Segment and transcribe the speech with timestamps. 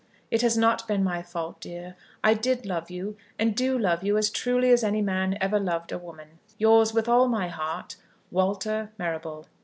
[0.31, 1.95] It has not been my fault, dear.
[2.23, 5.91] I did love you, and do love you as truly as any man ever loved
[5.91, 6.39] a woman.
[6.57, 7.97] Yours with all my heart,
[8.31, 9.45] WALTER MARRABLE.